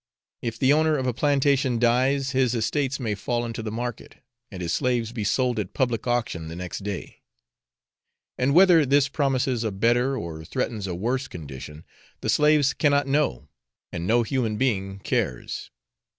If 0.41 0.57
the 0.57 0.73
owner 0.73 0.97
of 0.97 1.05
a 1.05 1.13
plantation 1.13 1.77
dies, 1.77 2.31
his 2.31 2.55
estates 2.55 2.99
may 2.99 3.13
fall 3.13 3.45
into 3.45 3.61
the 3.61 3.69
market, 3.71 4.15
and 4.49 4.59
his 4.59 4.73
slaves 4.73 5.11
be 5.11 5.23
sold 5.23 5.59
at 5.59 5.75
public 5.75 6.07
auction 6.07 6.47
the 6.47 6.55
next 6.55 6.79
day; 6.79 7.21
and 8.35 8.55
whether 8.55 8.83
this 8.83 9.07
promises 9.07 9.63
a 9.63 9.69
better, 9.71 10.17
or 10.17 10.43
threatens 10.43 10.87
a 10.87 10.95
worse 10.95 11.27
condition, 11.27 11.85
the 12.21 12.29
slaves 12.29 12.73
cannot 12.73 13.05
know, 13.05 13.47
and 13.91 14.07
no 14.07 14.23
human 14.23 14.57
being 14.57 14.97
cares. 15.01 15.69